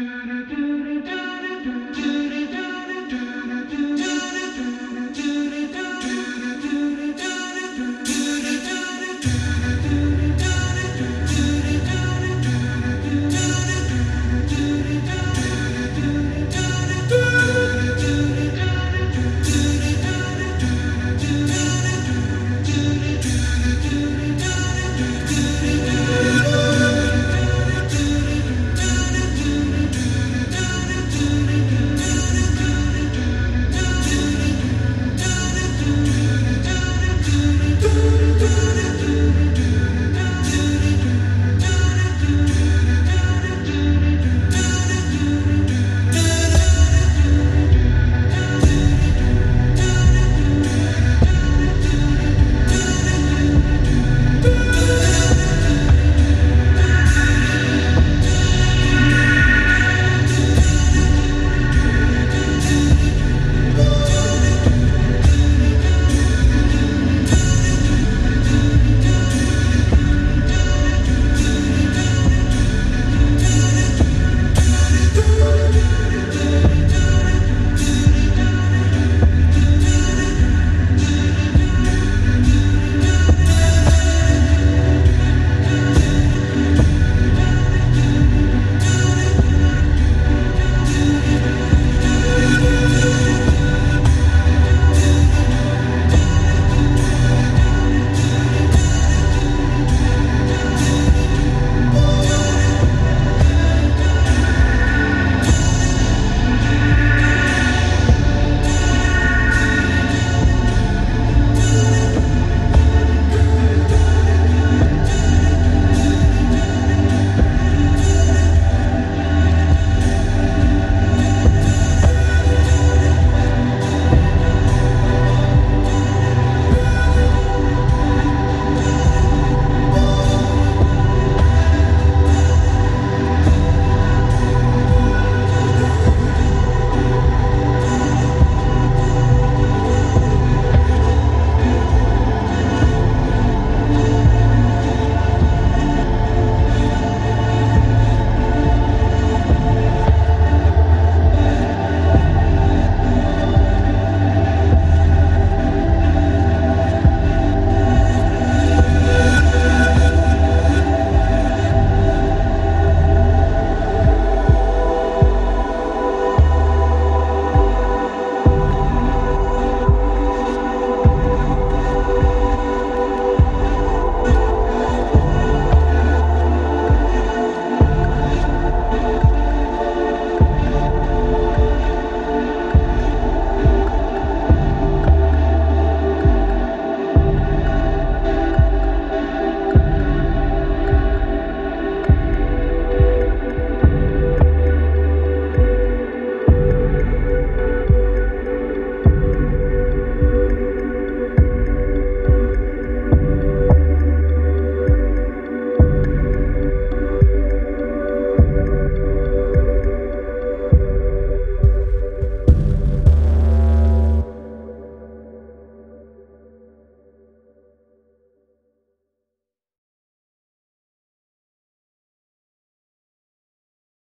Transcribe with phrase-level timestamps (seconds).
[0.00, 0.69] do do do.